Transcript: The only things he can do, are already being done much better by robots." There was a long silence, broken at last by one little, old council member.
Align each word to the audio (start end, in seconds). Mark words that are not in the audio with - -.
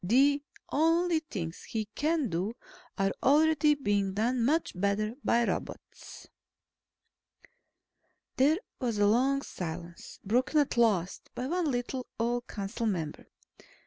The 0.03 0.41
only 0.71 1.19
things 1.19 1.61
he 1.61 1.85
can 1.93 2.27
do, 2.29 2.55
are 2.97 3.11
already 3.21 3.75
being 3.75 4.15
done 4.15 4.43
much 4.43 4.71
better 4.73 5.13
by 5.23 5.43
robots." 5.45 6.27
There 8.37 8.57
was 8.79 8.97
a 8.97 9.05
long 9.05 9.43
silence, 9.43 10.19
broken 10.25 10.57
at 10.59 10.75
last 10.75 11.29
by 11.35 11.45
one 11.45 11.69
little, 11.69 12.07
old 12.19 12.47
council 12.47 12.87
member. 12.87 13.27